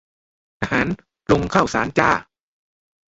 [0.61, 0.87] ทหาร
[1.31, 2.09] ลงข้าวสารจร้า